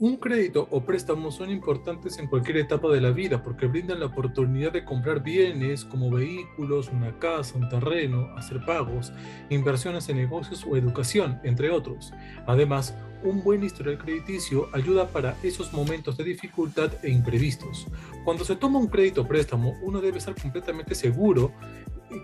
Un 0.00 0.16
crédito 0.16 0.68
o 0.70 0.84
préstamo 0.84 1.32
son 1.32 1.50
importantes 1.50 2.20
en 2.20 2.28
cualquier 2.28 2.58
etapa 2.58 2.88
de 2.88 3.00
la 3.00 3.10
vida 3.10 3.42
porque 3.42 3.66
brindan 3.66 3.98
la 3.98 4.06
oportunidad 4.06 4.70
de 4.70 4.84
comprar 4.84 5.24
bienes 5.24 5.84
como 5.84 6.08
vehículos, 6.08 6.88
una 6.90 7.18
casa, 7.18 7.58
un 7.58 7.68
terreno, 7.68 8.28
hacer 8.36 8.64
pagos, 8.64 9.12
inversiones 9.50 10.08
en 10.08 10.18
negocios 10.18 10.64
o 10.64 10.76
educación, 10.76 11.40
entre 11.42 11.72
otros. 11.72 12.12
Además, 12.46 12.94
un 13.24 13.42
buen 13.42 13.64
historial 13.64 13.98
crediticio 13.98 14.68
ayuda 14.72 15.08
para 15.08 15.36
esos 15.42 15.72
momentos 15.72 16.16
de 16.16 16.22
dificultad 16.22 16.92
e 17.02 17.10
imprevistos. 17.10 17.88
Cuando 18.24 18.44
se 18.44 18.54
toma 18.54 18.78
un 18.78 18.86
crédito 18.86 19.22
o 19.22 19.26
préstamo, 19.26 19.76
uno 19.82 20.00
debe 20.00 20.18
estar 20.18 20.40
completamente 20.40 20.94
seguro 20.94 21.52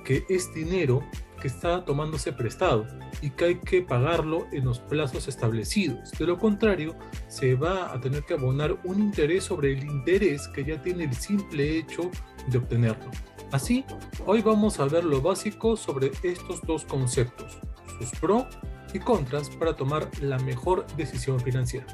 que 0.04 0.24
es 0.28 0.52
dinero 0.54 1.02
que 1.40 1.48
está 1.48 1.84
tomándose 1.84 2.32
prestado 2.32 2.86
y 3.20 3.30
que 3.30 3.44
hay 3.44 3.54
que 3.56 3.82
pagarlo 3.82 4.46
en 4.52 4.64
los 4.64 4.78
plazos 4.78 5.28
establecidos. 5.28 6.10
De 6.12 6.26
lo 6.26 6.38
contrario, 6.38 6.96
se 7.28 7.54
va 7.54 7.92
a 7.92 8.00
tener 8.00 8.24
que 8.24 8.34
abonar 8.34 8.78
un 8.84 9.00
interés 9.00 9.44
sobre 9.44 9.72
el 9.72 9.84
interés 9.84 10.48
que 10.48 10.64
ya 10.64 10.80
tiene 10.80 11.04
el 11.04 11.14
simple 11.14 11.78
hecho 11.78 12.10
de 12.48 12.58
obtenerlo. 12.58 13.10
Así, 13.52 13.84
hoy 14.26 14.42
vamos 14.42 14.80
a 14.80 14.86
ver 14.86 15.04
lo 15.04 15.20
básico 15.20 15.76
sobre 15.76 16.12
estos 16.22 16.62
dos 16.62 16.84
conceptos, 16.84 17.58
sus 17.98 18.18
pros 18.18 18.46
y 18.94 18.98
contras 18.98 19.50
para 19.50 19.76
tomar 19.76 20.08
la 20.20 20.38
mejor 20.38 20.86
decisión 20.96 21.38
financiera. 21.40 21.86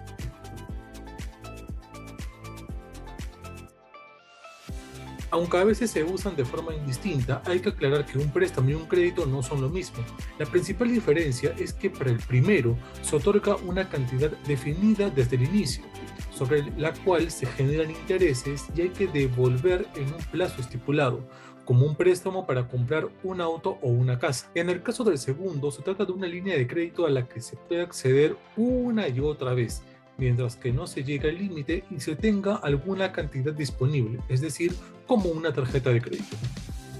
Aunque 5.32 5.58
a 5.58 5.64
veces 5.64 5.92
se 5.92 6.02
usan 6.02 6.34
de 6.34 6.44
forma 6.44 6.74
indistinta, 6.74 7.40
hay 7.46 7.60
que 7.60 7.68
aclarar 7.68 8.04
que 8.04 8.18
un 8.18 8.32
préstamo 8.32 8.70
y 8.70 8.74
un 8.74 8.86
crédito 8.86 9.26
no 9.26 9.42
son 9.42 9.60
lo 9.60 9.68
mismo. 9.68 10.04
La 10.38 10.46
principal 10.46 10.88
diferencia 10.88 11.54
es 11.56 11.72
que 11.72 11.88
para 11.88 12.10
el 12.10 12.18
primero 12.18 12.76
se 13.02 13.14
otorga 13.14 13.54
una 13.56 13.88
cantidad 13.88 14.30
definida 14.48 15.08
desde 15.08 15.36
el 15.36 15.44
inicio, 15.44 15.84
sobre 16.32 16.64
la 16.76 16.92
cual 16.92 17.30
se 17.30 17.46
generan 17.46 17.92
intereses 17.92 18.66
y 18.74 18.82
hay 18.82 18.88
que 18.88 19.06
devolver 19.06 19.86
en 19.94 20.12
un 20.12 20.22
plazo 20.32 20.60
estipulado, 20.60 21.20
como 21.64 21.86
un 21.86 21.94
préstamo 21.94 22.44
para 22.44 22.66
comprar 22.66 23.08
un 23.22 23.40
auto 23.40 23.78
o 23.82 23.88
una 23.88 24.18
casa. 24.18 24.50
En 24.56 24.68
el 24.68 24.82
caso 24.82 25.04
del 25.04 25.18
segundo, 25.18 25.70
se 25.70 25.82
trata 25.82 26.04
de 26.04 26.10
una 26.10 26.26
línea 26.26 26.56
de 26.56 26.66
crédito 26.66 27.06
a 27.06 27.10
la 27.10 27.28
que 27.28 27.40
se 27.40 27.56
puede 27.56 27.82
acceder 27.82 28.36
una 28.56 29.06
y 29.06 29.20
otra 29.20 29.54
vez, 29.54 29.84
mientras 30.20 30.54
que 30.54 30.70
no 30.70 30.86
se 30.86 31.02
llegue 31.02 31.30
al 31.30 31.38
límite 31.38 31.82
y 31.90 31.98
se 31.98 32.14
tenga 32.14 32.56
alguna 32.56 33.10
cantidad 33.10 33.54
disponible, 33.54 34.20
es 34.28 34.42
decir, 34.42 34.74
como 35.06 35.30
una 35.30 35.52
tarjeta 35.52 35.90
de 35.90 36.02
crédito. 36.02 36.36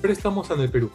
Préstamos 0.00 0.50
en 0.50 0.60
el 0.60 0.70
Perú. 0.70 0.90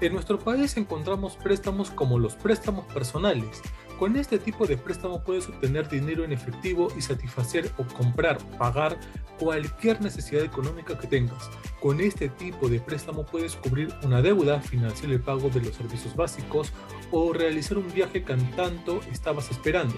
En 0.00 0.12
nuestro 0.12 0.38
país 0.38 0.76
encontramos 0.76 1.36
préstamos 1.36 1.90
como 1.90 2.20
los 2.20 2.36
préstamos 2.36 2.86
personales. 2.92 3.60
Con 3.98 4.14
este 4.16 4.38
tipo 4.38 4.66
de 4.66 4.76
préstamo 4.76 5.22
puedes 5.22 5.48
obtener 5.48 5.88
dinero 5.88 6.22
en 6.22 6.32
efectivo 6.32 6.88
y 6.98 7.00
satisfacer 7.00 7.70
o 7.78 7.84
comprar, 7.84 8.36
pagar 8.58 8.98
cualquier 9.38 10.02
necesidad 10.02 10.44
económica 10.44 10.98
que 10.98 11.06
tengas. 11.06 11.50
Con 11.80 12.00
este 12.00 12.28
tipo 12.28 12.68
de 12.68 12.78
préstamo 12.78 13.24
puedes 13.24 13.56
cubrir 13.56 13.94
una 14.02 14.20
deuda, 14.20 14.60
financiar 14.60 15.12
el 15.12 15.20
pago 15.20 15.48
de 15.48 15.62
los 15.62 15.74
servicios 15.74 16.14
básicos 16.14 16.74
o 17.10 17.32
realizar 17.32 17.78
un 17.78 17.90
viaje 17.90 18.22
que 18.22 18.34
tanto 18.54 19.00
estabas 19.10 19.50
esperando. 19.50 19.94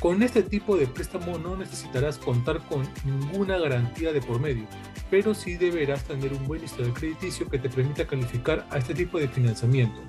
Con 0.00 0.22
este 0.22 0.42
tipo 0.42 0.78
de 0.78 0.86
préstamo 0.86 1.38
no 1.38 1.54
necesitarás 1.54 2.16
contar 2.16 2.60
con 2.66 2.88
ninguna 3.04 3.58
garantía 3.58 4.12
de 4.12 4.22
por 4.22 4.40
medio, 4.40 4.64
pero 5.10 5.34
sí 5.34 5.56
deberás 5.58 6.04
tener 6.04 6.32
un 6.32 6.46
buen 6.46 6.64
historial 6.64 6.94
crediticio 6.94 7.48
que 7.50 7.58
te 7.58 7.68
permita 7.68 8.06
calificar 8.06 8.66
a 8.70 8.78
este 8.78 8.94
tipo 8.94 9.18
de 9.18 9.28
financiamiento. 9.28 10.00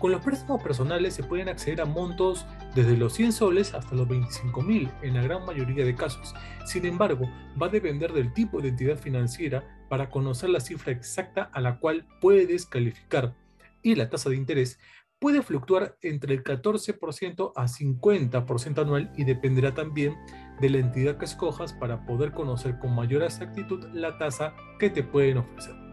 Con 0.00 0.12
los 0.12 0.20
préstamos 0.20 0.62
personales 0.62 1.14
se 1.14 1.22
pueden 1.22 1.48
acceder 1.48 1.80
a 1.80 1.86
montos 1.86 2.46
desde 2.74 2.96
los 2.96 3.14
100 3.14 3.32
soles 3.32 3.72
hasta 3.72 3.94
los 3.94 4.06
25 4.06 4.60
mil 4.62 4.90
en 5.02 5.14
la 5.14 5.22
gran 5.22 5.46
mayoría 5.46 5.84
de 5.84 5.94
casos. 5.94 6.34
Sin 6.66 6.84
embargo, 6.84 7.30
va 7.60 7.66
a 7.66 7.70
depender 7.70 8.12
del 8.12 8.32
tipo 8.34 8.60
de 8.60 8.68
entidad 8.68 8.98
financiera 8.98 9.64
para 9.88 10.10
conocer 10.10 10.50
la 10.50 10.60
cifra 10.60 10.92
exacta 10.92 11.44
a 11.52 11.60
la 11.60 11.78
cual 11.78 12.06
puedes 12.20 12.66
calificar 12.66 13.34
y 13.82 13.94
la 13.94 14.10
tasa 14.10 14.28
de 14.28 14.36
interés 14.36 14.78
puede 15.18 15.40
fluctuar 15.40 15.96
entre 16.02 16.34
el 16.34 16.44
14% 16.44 17.52
a 17.56 17.66
50% 17.66 18.82
anual 18.82 19.10
y 19.16 19.24
dependerá 19.24 19.72
también 19.72 20.14
de 20.60 20.68
la 20.68 20.78
entidad 20.78 21.16
que 21.16 21.24
escojas 21.24 21.72
para 21.72 22.04
poder 22.04 22.32
conocer 22.32 22.78
con 22.78 22.94
mayor 22.94 23.22
exactitud 23.22 23.86
la 23.94 24.18
tasa 24.18 24.54
que 24.78 24.90
te 24.90 25.02
pueden 25.02 25.38
ofrecer. 25.38 25.85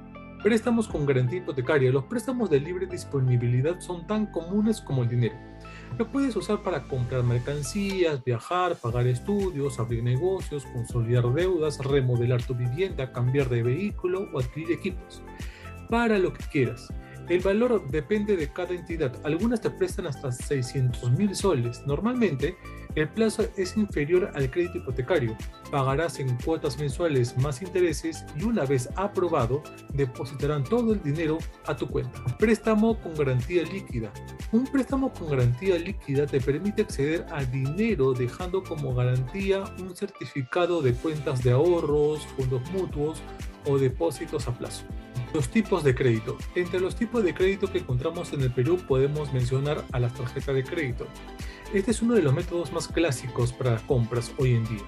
Préstamos 0.43 0.89
con 0.89 1.05
garantía 1.05 1.39
hipotecaria. 1.39 1.89
Los 1.89 2.03
préstamos 2.03 2.49
de 2.49 2.59
libre 2.59 2.85
disponibilidad 2.85 3.79
son 3.79 4.05
tan 4.05 4.25
comunes 4.25 4.81
como 4.81 5.03
el 5.03 5.07
dinero. 5.07 5.35
Lo 5.97 6.11
puedes 6.11 6.35
usar 6.35 6.61
para 6.61 6.83
comprar 6.83 7.23
mercancías, 7.23 8.21
viajar, 8.25 8.75
pagar 8.75 9.07
estudios, 9.07 9.79
abrir 9.79 10.03
negocios, 10.03 10.65
consolidar 10.65 11.31
deudas, 11.33 11.77
remodelar 11.79 12.43
tu 12.43 12.55
vivienda, 12.55 13.13
cambiar 13.13 13.47
de 13.47 13.63
vehículo 13.63 14.27
o 14.33 14.39
adquirir 14.39 14.73
equipos. 14.73 15.21
Para 15.89 16.19
lo 16.19 16.33
que 16.33 16.43
quieras. 16.51 16.91
El 17.29 17.39
valor 17.39 17.89
depende 17.89 18.35
de 18.35 18.51
cada 18.51 18.73
entidad. 18.73 19.15
Algunas 19.23 19.61
te 19.61 19.69
prestan 19.69 20.07
hasta 20.07 20.29
600 20.29 21.09
mil 21.11 21.33
soles. 21.33 21.83
Normalmente, 21.87 22.57
el 22.95 23.09
plazo 23.09 23.45
es 23.57 23.75
inferior 23.75 24.31
al 24.35 24.49
crédito 24.51 24.77
hipotecario. 24.77 25.35
Pagarás 25.71 26.19
en 26.19 26.35
cuotas 26.37 26.77
mensuales 26.77 27.37
más 27.37 27.61
intereses 27.61 28.25
y 28.39 28.43
una 28.43 28.65
vez 28.65 28.89
aprobado, 28.95 29.63
depositarán 29.93 30.63
todo 30.63 30.93
el 30.93 31.01
dinero 31.01 31.37
a 31.65 31.75
tu 31.75 31.87
cuenta. 31.87 32.23
Préstamo 32.37 32.99
con 33.01 33.15
garantía 33.15 33.63
líquida. 33.63 34.11
Un 34.51 34.65
préstamo 34.65 35.11
con 35.11 35.29
garantía 35.29 35.77
líquida 35.77 36.27
te 36.27 36.39
permite 36.39 36.83
acceder 36.83 37.25
a 37.31 37.43
dinero 37.43 38.13
dejando 38.13 38.63
como 38.63 38.93
garantía 38.93 39.63
un 39.79 39.95
certificado 39.95 40.81
de 40.81 40.93
cuentas 40.93 41.43
de 41.43 41.51
ahorros, 41.51 42.25
fondos 42.37 42.61
mutuos 42.71 43.21
o 43.65 43.77
depósitos 43.77 44.47
a 44.47 44.57
plazo. 44.57 44.83
Los 45.33 45.49
tipos 45.49 45.83
de 45.83 45.95
crédito. 45.95 46.37
Entre 46.53 46.79
los 46.79 46.95
tipos 46.95 47.23
de 47.23 47.33
crédito 47.33 47.71
que 47.71 47.79
encontramos 47.79 48.33
en 48.33 48.41
el 48.41 48.51
Perú 48.51 48.77
podemos 48.87 49.33
mencionar 49.33 49.83
a 49.91 49.99
las 49.99 50.13
tarjetas 50.13 50.53
de 50.53 50.63
crédito. 50.63 51.07
Este 51.71 51.91
es 51.91 52.01
uno 52.01 52.13
de 52.13 52.21
los 52.21 52.33
métodos 52.33 52.71
más 52.71 52.87
clásicos 52.87 53.53
para 53.53 53.77
compras 53.87 54.33
hoy 54.37 54.53
en 54.53 54.63
día. 54.65 54.83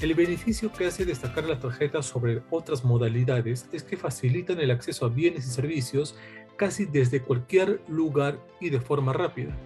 El 0.00 0.14
beneficio 0.14 0.72
que 0.72 0.86
hace 0.86 1.04
destacar 1.04 1.44
las 1.44 1.60
tarjetas 1.60 2.06
sobre 2.06 2.42
otras 2.50 2.84
modalidades 2.84 3.68
es 3.72 3.82
que 3.82 3.96
facilitan 3.96 4.60
el 4.60 4.70
acceso 4.70 5.06
a 5.06 5.08
bienes 5.08 5.46
y 5.46 5.50
servicios 5.50 6.16
casi 6.56 6.86
desde 6.86 7.20
cualquier 7.20 7.82
lugar 7.88 8.38
y 8.60 8.70
de 8.70 8.80
forma 8.80 9.12
rápida. 9.12 9.56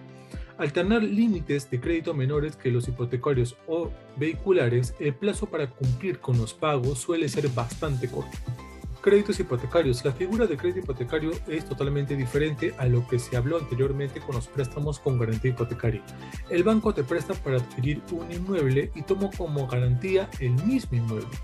Al 0.57 0.73
tener 0.73 1.03
límites 1.03 1.69
de 1.69 1.79
crédito 1.79 2.13
menores 2.13 2.55
que 2.55 2.71
los 2.71 2.87
hipotecarios 2.87 3.55
o 3.67 3.91
vehiculares, 4.15 4.95
el 4.99 5.13
plazo 5.13 5.45
para 5.45 5.69
cumplir 5.69 6.19
con 6.19 6.37
los 6.37 6.53
pagos 6.53 6.99
suele 6.99 7.29
ser 7.29 7.47
bastante 7.49 8.09
corto. 8.09 8.37
Créditos 9.01 9.39
hipotecarios. 9.39 10.03
La 10.03 10.11
figura 10.11 10.47
de 10.47 10.57
crédito 10.57 10.79
hipotecario 10.79 11.31
es 11.47 11.65
totalmente 11.65 12.15
diferente 12.15 12.73
a 12.77 12.85
lo 12.85 13.07
que 13.07 13.19
se 13.19 13.37
habló 13.37 13.57
anteriormente 13.57 14.19
con 14.19 14.35
los 14.35 14.47
préstamos 14.47 14.99
con 14.99 15.19
garantía 15.19 15.51
hipotecaria. 15.51 16.03
El 16.49 16.63
banco 16.63 16.93
te 16.93 17.03
presta 17.03 17.33
para 17.35 17.57
adquirir 17.57 18.01
un 18.11 18.31
inmueble 18.31 18.91
y 18.95 19.03
toma 19.03 19.29
como 19.37 19.67
garantía 19.67 20.29
el 20.39 20.51
mismo 20.65 20.97
inmueble. 20.97 21.37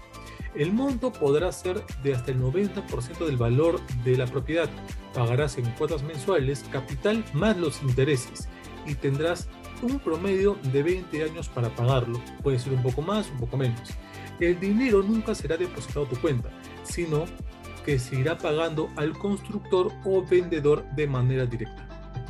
El 0.56 0.72
monto 0.74 1.12
podrá 1.12 1.52
ser 1.52 1.84
de 2.04 2.14
hasta 2.14 2.32
el 2.32 2.42
90% 2.42 3.26
del 3.26 3.38
valor 3.38 3.80
de 4.04 4.18
la 4.18 4.26
propiedad. 4.26 4.70
Pagarás 5.14 5.58
en 5.58 5.70
cuotas 5.72 6.04
mensuales 6.04 6.66
capital 6.72 7.24
más 7.34 7.58
los 7.58 7.82
intereses 7.82 8.50
y 8.86 8.96
tendrás 8.96 9.48
un 9.82 10.00
promedio 10.00 10.58
de 10.72 10.84
20 10.84 11.24
años 11.24 11.50
para 11.50 11.70
pagarlo. 11.70 12.20
Puede 12.42 12.60
ser 12.60 12.74
un 12.74 12.84
poco 12.84 13.02
más, 13.02 13.30
un 13.32 13.40
poco 13.40 13.58
menos. 13.58 13.92
El 14.40 14.60
dinero 14.60 15.04
nunca 15.04 15.36
será 15.36 15.58
depositado 15.58 16.06
a 16.06 16.10
tu 16.10 16.16
cuenta 16.18 16.50
sino 16.84 17.26
que 17.86 18.00
se 18.00 18.16
irá 18.16 18.38
pagando 18.38 18.90
al 18.96 19.18
constructor 19.18 19.92
o 20.06 20.26
vendedor 20.26 20.86
de 20.96 21.08
manera 21.08 21.46
directa. 21.46 21.90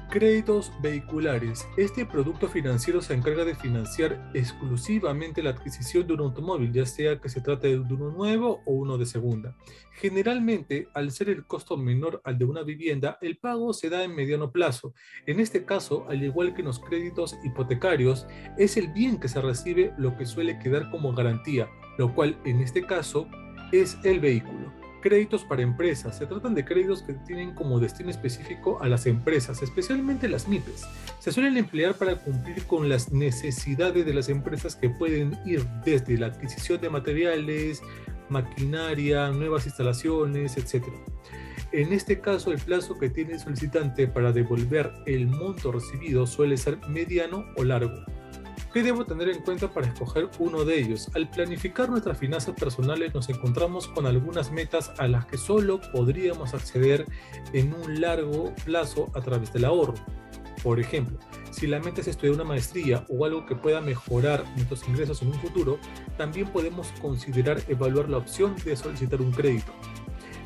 Créditos 0.10 0.72
vehiculares. 0.80 1.68
Este 1.76 2.06
producto 2.06 2.48
financiero 2.48 3.02
se 3.02 3.16
encarga 3.16 3.46
de 3.46 3.56
financiar 3.56 4.30
exclusivamente 4.36 5.42
la 5.42 5.50
adquisición 5.52 6.06
de 6.06 6.14
un 6.14 6.20
automóvil, 6.20 6.72
ya 6.72 6.86
sea 6.86 7.20
que 7.20 7.30
se 7.30 7.42
trate 7.42 7.70
de 7.70 7.80
uno 7.80 8.12
nuevo 8.12 8.62
o 8.66 8.74
uno 8.74 9.00
de 9.00 9.08
segunda. 9.08 9.56
Generalmente, 9.94 10.88
al 10.94 11.12
ser 11.12 11.30
el 11.30 11.48
costo 11.48 11.78
menor 11.78 12.22
al 12.26 12.38
de 12.38 12.46
una 12.46 12.62
vivienda, 12.62 13.18
el 13.22 13.38
pago 13.38 13.74
se 13.74 13.90
da 13.90 14.04
en 14.04 14.14
mediano 14.14 14.52
plazo. 14.52 14.94
En 15.26 15.40
este 15.40 15.66
caso, 15.66 16.06
al 16.08 16.24
igual 16.24 16.54
que 16.54 16.62
en 16.62 16.68
los 16.68 16.80
créditos 16.80 17.36
hipotecarios, 17.44 18.28
es 18.60 18.78
el 18.78 18.90
bien 18.90 19.20
que 19.20 19.30
se 19.30 19.42
recibe 19.42 19.94
lo 19.98 20.16
que 20.16 20.28
suele 20.28 20.60
quedar 20.60 20.92
como 20.92 21.14
garantía, 21.14 21.70
lo 21.98 22.14
cual 22.14 22.38
en 22.46 22.62
este 22.62 22.86
caso 22.86 23.28
es 23.74 23.98
el 24.04 24.20
vehículo. 24.20 24.72
Créditos 25.02 25.44
para 25.44 25.64
empresas. 25.64 26.18
Se 26.18 26.26
tratan 26.28 26.54
de 26.54 26.64
créditos 26.64 27.02
que 27.02 27.14
tienen 27.14 27.54
como 27.54 27.80
destino 27.80 28.10
específico 28.10 28.82
a 28.82 28.88
las 28.88 29.06
empresas, 29.06 29.62
especialmente 29.62 30.30
las 30.30 30.48
MIPES. 30.48 30.86
Se 31.20 31.32
suelen 31.34 31.58
emplear 31.58 31.96
para 31.96 32.16
cumplir 32.16 32.64
con 32.68 32.88
las 32.88 33.12
necesidades 33.12 34.06
de 34.06 34.14
las 34.14 34.30
empresas 34.30 34.78
que 34.78 34.90
pueden 34.90 35.38
ir 35.46 35.66
desde 35.84 36.18
la 36.18 36.28
adquisición 36.28 36.80
de 36.80 36.90
materiales, 36.90 37.82
maquinaria, 38.30 39.30
nuevas 39.32 39.66
instalaciones, 39.66 40.56
etc. 40.56 40.86
En 41.74 41.92
este 41.92 42.22
caso, 42.22 42.52
el 42.52 42.60
plazo 42.60 42.98
que 42.98 43.10
tiene 43.10 43.34
el 43.34 43.40
solicitante 43.40 44.08
para 44.08 44.32
devolver 44.32 44.94
el 45.06 45.28
monto 45.28 45.72
recibido 45.72 46.28
suele 46.28 46.56
ser 46.56 46.78
mediano 46.88 47.46
o 47.58 47.64
largo. 47.64 48.06
¿Qué 48.74 48.82
debo 48.82 49.06
tener 49.06 49.30
en 49.30 49.44
cuenta 49.44 49.72
para 49.72 49.86
escoger 49.86 50.32
uno 50.40 50.66
de 50.66 50.80
ellos? 50.80 51.08
Al 51.14 51.30
planificar 51.30 51.92
nuestras 51.92 52.18
finanzas 52.18 52.56
personales 52.56 53.14
nos 53.14 53.30
encontramos 53.30 53.88
con 53.88 54.08
algunas 54.08 54.52
metas 54.52 54.92
a 54.98 55.08
las 55.08 55.28
que 55.28 55.38
solo 55.38 55.80
podríamos 55.92 56.56
acceder 56.56 57.06
en 57.54 57.72
un 57.72 58.02
largo 58.02 58.52
plazo 58.66 59.12
a 59.14 59.22
través 59.22 59.54
del 59.54 59.66
ahorro. 59.66 59.94
Por 60.64 60.80
ejemplo, 60.80 61.20
si 61.52 61.68
la 61.68 61.80
meta 61.82 62.02
es 62.02 62.08
estudiar 62.08 62.34
una 62.34 62.46
maestría 62.46 63.06
o 63.10 63.26
algo 63.26 63.46
que 63.46 63.56
pueda 63.56 63.80
mejorar 63.80 64.44
nuestros 64.56 64.88
ingresos 64.88 65.22
en 65.22 65.28
un 65.28 65.40
futuro, 65.40 65.78
también 66.18 66.48
podemos 66.48 66.88
considerar 67.00 67.62
evaluar 67.68 68.10
la 68.10 68.18
opción 68.18 68.56
de 68.66 68.76
solicitar 68.76 69.22
un 69.22 69.34
crédito 69.34 69.72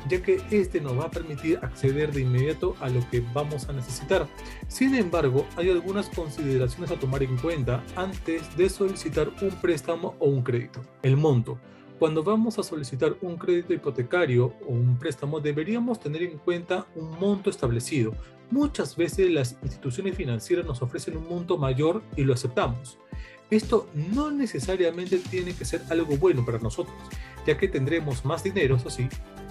ya 0.08 0.22
que 0.22 0.40
este 0.50 0.80
nos 0.80 0.98
va 0.98 1.04
a 1.04 1.10
permitir 1.10 1.58
acceder 1.62 2.12
de 2.12 2.22
inmediato 2.22 2.74
a 2.80 2.88
lo 2.88 3.08
que 3.10 3.22
vamos 3.32 3.68
a 3.68 3.72
necesitar. 3.72 4.26
Sin 4.68 4.94
embargo, 4.94 5.46
hay 5.56 5.70
algunas 5.70 6.08
consideraciones 6.08 6.90
a 6.90 6.98
tomar 6.98 7.22
en 7.22 7.36
cuenta 7.36 7.82
antes 7.96 8.56
de 8.56 8.68
solicitar 8.68 9.30
un 9.40 9.50
préstamo 9.60 10.14
o 10.18 10.26
un 10.28 10.42
crédito. 10.42 10.80
El 11.02 11.16
monto. 11.16 11.58
Cuando 11.98 12.22
vamos 12.22 12.58
a 12.58 12.62
solicitar 12.62 13.16
un 13.22 13.36
crédito 13.36 13.72
hipotecario 13.72 14.54
o 14.66 14.72
un 14.72 14.98
préstamo 14.98 15.40
deberíamos 15.40 15.98
tener 15.98 16.22
en 16.22 16.38
cuenta 16.38 16.86
un 16.94 17.18
monto 17.18 17.50
establecido. 17.50 18.14
Muchas 18.50 18.96
veces 18.96 19.30
las 19.30 19.56
instituciones 19.62 20.16
financieras 20.16 20.64
nos 20.64 20.80
ofrecen 20.80 21.16
un 21.16 21.28
monto 21.28 21.58
mayor 21.58 22.02
y 22.16 22.22
lo 22.22 22.34
aceptamos. 22.34 22.98
Esto 23.50 23.88
no 23.94 24.30
necesariamente 24.30 25.18
tiene 25.18 25.54
que 25.54 25.64
ser 25.64 25.82
algo 25.90 26.16
bueno 26.16 26.44
para 26.44 26.58
nosotros, 26.58 26.94
ya 27.46 27.56
que 27.56 27.66
tendremos 27.66 28.24
más 28.24 28.44
dinero, 28.44 28.76
eso 28.76 28.90
sí, 28.90 29.08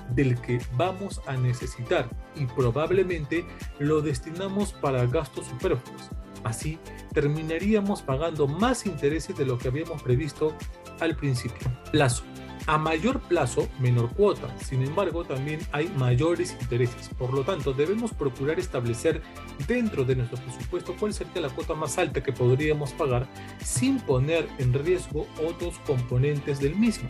del 0.10 0.40
que 0.42 0.60
vamos 0.74 1.22
a 1.28 1.38
necesitar 1.38 2.10
y 2.36 2.46
probablemente 2.46 3.46
lo 3.80 4.02
destinamos 4.02 4.74
para 4.74 5.06
gastos 5.06 5.48
superfluos. 5.48 6.10
Así 6.44 6.80
terminaríamos 7.14 8.02
pagando 8.02 8.48
más 8.48 8.86
intereses 8.86 9.36
de 9.38 9.46
lo 9.46 9.58
que 9.58 9.68
habíamos 9.68 10.02
previsto 10.04 10.54
al 11.00 11.16
principio. 11.16 11.68
Plazo. 11.92 12.24
A 12.68 12.78
mayor 12.78 13.22
plazo, 13.22 13.70
menor 13.80 14.10
cuota. 14.10 14.54
Sin 14.60 14.84
embargo, 14.84 15.24
también 15.24 15.62
hay 15.72 15.88
mayores 15.96 16.56
intereses. 16.60 17.10
Por 17.18 17.34
lo 17.34 17.44
tanto, 17.44 17.72
debemos 17.72 18.12
procurar 18.12 18.60
establecer 18.60 19.22
dentro 19.68 20.04
de 20.04 20.18
nuestro 20.18 20.38
presupuesto 20.40 20.94
cuál 21.00 21.14
sería 21.14 21.42
la 21.42 21.50
cuota 21.50 21.76
más 21.76 21.98
alta 21.98 22.22
que 22.22 22.34
podríamos 22.34 22.92
pagar 22.92 23.26
sin 23.64 24.02
poner 24.02 24.50
en 24.58 24.74
riesgo 24.74 25.28
otros 25.48 25.80
componentes 25.86 26.60
del 26.60 26.76
mismo. 26.76 27.08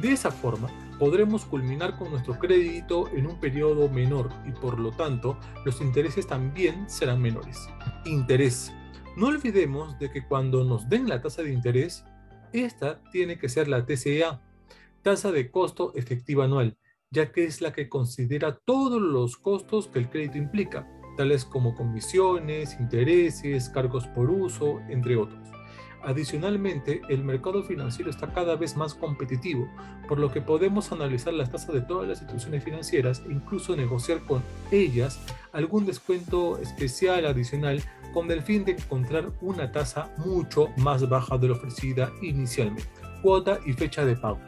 De 0.00 0.12
esa 0.12 0.30
forma, 0.30 0.68
podremos 0.98 1.46
culminar 1.46 1.96
con 1.96 2.10
nuestro 2.10 2.38
crédito 2.38 3.08
en 3.14 3.26
un 3.26 3.40
periodo 3.40 3.88
menor 3.88 4.30
y 4.46 4.52
por 4.52 4.78
lo 4.78 4.92
tanto 4.92 5.38
los 5.64 5.80
intereses 5.80 6.26
también 6.26 6.88
serán 6.88 7.22
menores. 7.22 7.68
Interés. 8.04 8.72
No 9.16 9.28
olvidemos 9.28 9.98
de 9.98 10.10
que 10.10 10.26
cuando 10.26 10.64
nos 10.64 10.88
den 10.88 11.08
la 11.08 11.22
tasa 11.22 11.42
de 11.42 11.52
interés, 11.52 12.04
esta 12.52 13.00
tiene 13.10 13.38
que 13.38 13.48
ser 13.48 13.68
la 13.68 13.86
TCA, 13.86 14.42
tasa 15.02 15.32
de 15.32 15.50
costo 15.50 15.92
efectiva 15.94 16.44
anual, 16.44 16.76
ya 17.10 17.32
que 17.32 17.44
es 17.44 17.62
la 17.62 17.72
que 17.72 17.88
considera 17.88 18.58
todos 18.64 19.00
los 19.00 19.38
costos 19.38 19.88
que 19.88 20.00
el 20.00 20.10
crédito 20.10 20.36
implica, 20.36 20.86
tales 21.16 21.46
como 21.46 21.74
comisiones, 21.74 22.78
intereses, 22.78 23.70
cargos 23.70 24.06
por 24.08 24.28
uso, 24.28 24.80
entre 24.90 25.16
otros. 25.16 25.45
Adicionalmente, 26.06 27.02
el 27.08 27.24
mercado 27.24 27.64
financiero 27.64 28.10
está 28.10 28.32
cada 28.32 28.54
vez 28.54 28.76
más 28.76 28.94
competitivo, 28.94 29.68
por 30.06 30.20
lo 30.20 30.30
que 30.30 30.40
podemos 30.40 30.92
analizar 30.92 31.34
las 31.34 31.50
tasas 31.50 31.74
de 31.74 31.80
todas 31.80 32.08
las 32.08 32.22
instituciones 32.22 32.62
financieras 32.62 33.24
e 33.28 33.32
incluso 33.32 33.74
negociar 33.74 34.20
con 34.20 34.40
ellas 34.70 35.20
algún 35.52 35.84
descuento 35.84 36.58
especial 36.58 37.26
adicional 37.26 37.82
con 38.14 38.30
el 38.30 38.42
fin 38.42 38.64
de 38.64 38.72
encontrar 38.72 39.32
una 39.40 39.72
tasa 39.72 40.14
mucho 40.18 40.68
más 40.76 41.08
baja 41.08 41.38
de 41.38 41.48
la 41.48 41.54
ofrecida 41.54 42.12
inicialmente. 42.22 42.88
Cuota 43.20 43.58
y 43.66 43.72
fecha 43.72 44.04
de 44.04 44.14
pago. 44.14 44.38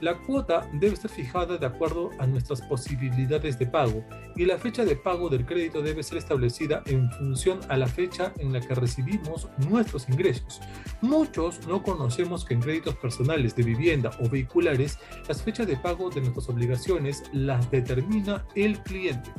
La 0.00 0.18
cuota 0.18 0.68
debe 0.74 0.96
ser 0.96 1.10
fijada 1.10 1.56
de 1.56 1.66
acuerdo 1.66 2.10
a 2.18 2.26
nuestras 2.26 2.60
posibilidades 2.62 3.58
de 3.58 3.66
pago 3.66 4.04
y 4.36 4.44
la 4.44 4.58
fecha 4.58 4.84
de 4.84 4.96
pago 4.96 5.28
del 5.28 5.46
crédito 5.46 5.82
debe 5.82 6.02
ser 6.02 6.18
establecida 6.18 6.82
en 6.86 7.10
función 7.12 7.60
a 7.68 7.76
la 7.76 7.86
fecha 7.86 8.32
en 8.38 8.52
la 8.52 8.60
que 8.60 8.74
recibimos 8.74 9.48
nuestros 9.68 10.08
ingresos. 10.08 10.60
Muchos 11.00 11.66
no 11.66 11.82
conocemos 11.82 12.44
que 12.44 12.54
en 12.54 12.60
créditos 12.60 12.96
personales 12.96 13.54
de 13.56 13.62
vivienda 13.62 14.10
o 14.20 14.28
vehiculares 14.28 14.98
las 15.28 15.42
fechas 15.42 15.66
de 15.66 15.76
pago 15.76 16.10
de 16.10 16.20
nuestras 16.20 16.48
obligaciones 16.48 17.22
las 17.32 17.70
determina 17.70 18.44
el 18.54 18.78
cliente. 18.80 19.30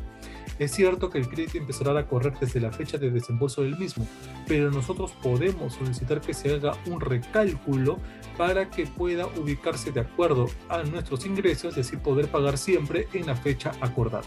Es 0.59 0.71
cierto 0.71 1.09
que 1.09 1.17
el 1.17 1.27
crédito 1.27 1.57
empezará 1.57 1.99
a 1.99 2.07
correr 2.07 2.33
desde 2.39 2.59
la 2.59 2.71
fecha 2.71 2.97
de 2.97 3.11
desembolso 3.11 3.61
del 3.61 3.77
mismo, 3.77 4.07
pero 4.47 4.71
nosotros 4.71 5.11
podemos 5.21 5.73
solicitar 5.73 6.21
que 6.21 6.33
se 6.33 6.53
haga 6.53 6.77
un 6.85 7.01
recálculo 7.01 7.97
para 8.37 8.69
que 8.69 8.85
pueda 8.85 9.27
ubicarse 9.27 9.91
de 9.91 10.01
acuerdo 10.01 10.47
a 10.69 10.83
nuestros 10.83 11.25
ingresos 11.25 11.77
y 11.77 11.81
así 11.81 11.97
poder 11.97 12.27
pagar 12.27 12.57
siempre 12.57 13.07
en 13.13 13.27
la 13.27 13.35
fecha 13.35 13.71
acordada. 13.81 14.25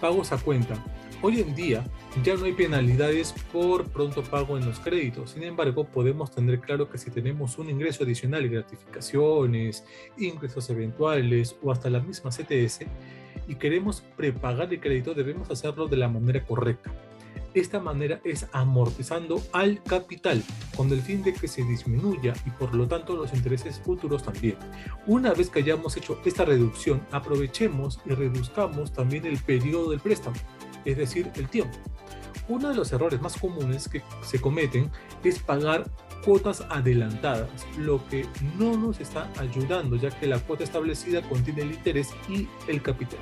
Pagos 0.00 0.32
a 0.32 0.38
cuenta. 0.38 0.82
Hoy 1.22 1.40
en 1.40 1.54
día 1.54 1.82
ya 2.22 2.34
no 2.34 2.44
hay 2.44 2.52
penalidades 2.52 3.34
por 3.50 3.88
pronto 3.88 4.22
pago 4.22 4.58
en 4.58 4.66
los 4.66 4.78
créditos, 4.78 5.30
sin 5.30 5.42
embargo 5.44 5.84
podemos 5.84 6.30
tener 6.30 6.60
claro 6.60 6.90
que 6.90 6.98
si 6.98 7.10
tenemos 7.10 7.56
un 7.56 7.70
ingreso 7.70 8.04
adicional, 8.04 8.46
gratificaciones, 8.46 9.86
ingresos 10.18 10.68
eventuales 10.68 11.56
o 11.62 11.72
hasta 11.72 11.88
la 11.88 12.00
misma 12.00 12.28
CTS, 12.28 12.80
y 13.46 13.56
queremos 13.56 14.02
prepagar 14.16 14.72
el 14.72 14.80
crédito, 14.80 15.14
debemos 15.14 15.50
hacerlo 15.50 15.86
de 15.88 15.96
la 15.96 16.08
manera 16.08 16.44
correcta. 16.44 16.92
Esta 17.54 17.78
manera 17.78 18.20
es 18.24 18.48
amortizando 18.52 19.40
al 19.52 19.80
capital, 19.84 20.42
con 20.76 20.90
el 20.90 21.00
fin 21.00 21.22
de 21.22 21.32
que 21.32 21.46
se 21.46 21.62
disminuya 21.62 22.34
y 22.44 22.50
por 22.50 22.74
lo 22.74 22.88
tanto 22.88 23.14
los 23.14 23.32
intereses 23.32 23.78
futuros 23.78 24.24
también. 24.24 24.56
Una 25.06 25.32
vez 25.32 25.50
que 25.50 25.60
hayamos 25.60 25.96
hecho 25.96 26.20
esta 26.24 26.44
reducción, 26.44 27.06
aprovechemos 27.12 28.00
y 28.06 28.10
reduzcamos 28.10 28.92
también 28.92 29.24
el 29.24 29.38
periodo 29.38 29.90
del 29.90 30.00
préstamo, 30.00 30.36
es 30.84 30.96
decir, 30.96 31.30
el 31.36 31.48
tiempo. 31.48 31.78
Uno 32.48 32.70
de 32.70 32.74
los 32.74 32.92
errores 32.92 33.22
más 33.22 33.38
comunes 33.38 33.88
que 33.88 34.02
se 34.22 34.40
cometen 34.40 34.90
es 35.22 35.38
pagar 35.38 35.88
cuotas 36.24 36.62
adelantadas, 36.70 37.48
lo 37.78 38.06
que 38.08 38.26
no 38.58 38.76
nos 38.76 39.00
está 39.00 39.30
ayudando 39.38 39.96
ya 39.96 40.10
que 40.10 40.26
la 40.26 40.38
cuota 40.38 40.64
establecida 40.64 41.22
contiene 41.22 41.62
el 41.62 41.72
interés 41.72 42.10
y 42.28 42.48
el 42.66 42.82
capital. 42.82 43.20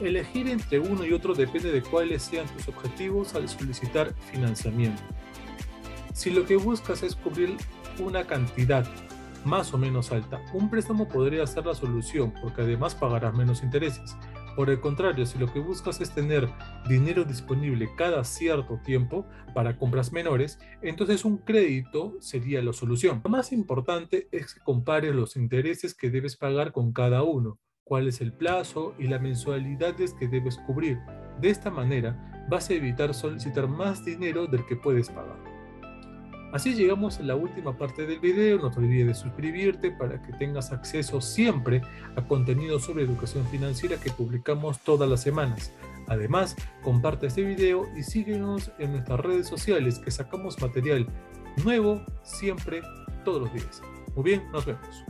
Elegir 0.00 0.48
entre 0.48 0.78
uno 0.78 1.04
y 1.04 1.12
otro 1.12 1.34
depende 1.34 1.72
de 1.72 1.82
cuáles 1.82 2.22
sean 2.22 2.46
tus 2.48 2.68
objetivos 2.68 3.34
al 3.34 3.48
solicitar 3.48 4.14
financiamiento. 4.30 5.02
Si 6.14 6.30
lo 6.30 6.46
que 6.46 6.56
buscas 6.56 7.02
es 7.02 7.14
cubrir 7.14 7.56
una 7.98 8.24
cantidad 8.24 8.88
más 9.44 9.72
o 9.74 9.78
menos 9.78 10.10
alta, 10.12 10.40
un 10.52 10.70
préstamo 10.70 11.08
podría 11.08 11.46
ser 11.46 11.66
la 11.66 11.74
solución 11.74 12.32
porque 12.40 12.62
además 12.62 12.94
pagarás 12.94 13.34
menos 13.34 13.62
intereses. 13.62 14.16
Por 14.58 14.70
el 14.70 14.80
contrario, 14.80 15.24
si 15.24 15.38
lo 15.38 15.46
que 15.52 15.60
buscas 15.60 16.00
es 16.00 16.12
tener 16.12 16.48
dinero 16.88 17.22
disponible 17.22 17.90
cada 17.96 18.24
cierto 18.24 18.80
tiempo 18.84 19.24
para 19.54 19.78
compras 19.78 20.10
menores, 20.10 20.58
entonces 20.82 21.24
un 21.24 21.38
crédito 21.38 22.16
sería 22.18 22.60
la 22.60 22.72
solución. 22.72 23.20
Lo 23.22 23.30
más 23.30 23.52
importante 23.52 24.26
es 24.32 24.54
que 24.54 24.60
compares 24.64 25.14
los 25.14 25.36
intereses 25.36 25.94
que 25.94 26.10
debes 26.10 26.36
pagar 26.36 26.72
con 26.72 26.92
cada 26.92 27.22
uno, 27.22 27.60
cuál 27.84 28.08
es 28.08 28.20
el 28.20 28.32
plazo 28.32 28.96
y 28.98 29.06
las 29.06 29.22
mensualidades 29.22 30.12
que 30.14 30.26
debes 30.26 30.58
cubrir. 30.66 30.98
De 31.40 31.50
esta 31.50 31.70
manera 31.70 32.46
vas 32.50 32.68
a 32.68 32.74
evitar 32.74 33.14
solicitar 33.14 33.68
más 33.68 34.04
dinero 34.04 34.48
del 34.48 34.66
que 34.66 34.74
puedes 34.74 35.08
pagar. 35.08 35.57
Así 36.52 36.74
llegamos 36.74 37.18
a 37.18 37.24
la 37.24 37.36
última 37.36 37.76
parte 37.76 38.06
del 38.06 38.20
video, 38.20 38.58
no 38.58 38.70
te 38.70 38.78
olvides 38.78 39.06
de 39.06 39.14
suscribirte 39.14 39.90
para 39.90 40.22
que 40.22 40.32
tengas 40.32 40.72
acceso 40.72 41.20
siempre 41.20 41.82
a 42.16 42.22
contenido 42.22 42.78
sobre 42.78 43.04
educación 43.04 43.46
financiera 43.48 44.00
que 44.00 44.10
publicamos 44.10 44.78
todas 44.80 45.10
las 45.10 45.20
semanas. 45.20 45.72
Además, 46.06 46.56
comparte 46.82 47.26
este 47.26 47.42
video 47.42 47.86
y 47.94 48.02
síguenos 48.02 48.72
en 48.78 48.92
nuestras 48.92 49.20
redes 49.20 49.46
sociales 49.46 49.98
que 49.98 50.10
sacamos 50.10 50.60
material 50.60 51.06
nuevo 51.62 52.02
siempre, 52.22 52.80
todos 53.26 53.42
los 53.42 53.52
días. 53.52 53.82
Muy 54.14 54.24
bien, 54.24 54.50
nos 54.50 54.64
vemos. 54.64 55.08